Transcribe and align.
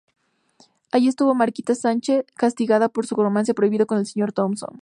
Allí 0.91 1.09
estuvo 1.09 1.35
Mariquita 1.35 1.75
Sánchez, 1.75 2.25
castigada 2.33 2.89
por 2.89 3.05
su 3.05 3.13
romance 3.13 3.53
prohibido 3.53 3.85
con 3.85 3.99
el 3.99 4.07
señor 4.07 4.33
Thompson. 4.33 4.79